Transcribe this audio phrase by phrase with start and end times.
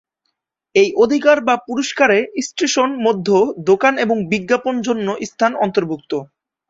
[0.75, 2.17] এই অধিকার বা পুরস্কারে
[2.47, 6.11] স্টেশন মধ্যে দোকান এবং বিজ্ঞাপন জন্য স্থান অন্তর্ভুক্ত।